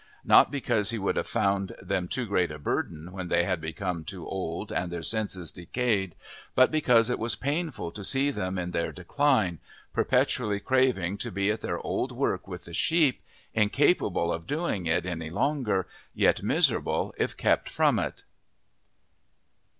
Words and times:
Not 0.25 0.49
because 0.49 0.89
he 0.89 0.97
would 0.97 1.15
have 1.15 1.27
found 1.27 1.73
them 1.79 2.07
too 2.07 2.25
great 2.25 2.49
a 2.49 2.57
burden 2.57 3.11
when 3.11 3.27
they 3.27 3.43
had 3.43 3.61
become 3.61 4.03
too 4.03 4.27
old 4.27 4.71
and 4.71 4.91
their 4.91 5.03
senses 5.03 5.51
decayed, 5.51 6.15
but 6.55 6.71
because 6.71 7.11
it 7.11 7.19
was 7.19 7.35
painful 7.35 7.91
to 7.91 8.03
see 8.03 8.31
them 8.31 8.57
in 8.57 8.71
their 8.71 8.91
decline, 8.91 9.59
perpetually 9.93 10.59
craving 10.59 11.19
to 11.19 11.31
be 11.31 11.51
at 11.51 11.61
their 11.61 11.77
old 11.77 12.11
work 12.11 12.47
with 12.47 12.65
the 12.65 12.73
sheep, 12.73 13.21
incapable 13.53 14.33
of 14.33 14.47
doing 14.47 14.87
it 14.87 15.05
any 15.05 15.29
longer, 15.29 15.85
yet 16.15 16.41
miserable 16.41 17.13
if 17.19 17.37
kept 17.37 17.69
from 17.69 17.99
it. 17.99 18.23